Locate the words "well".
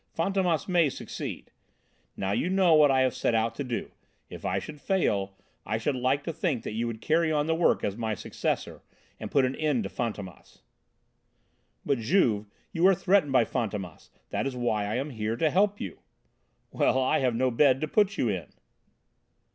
16.71-16.99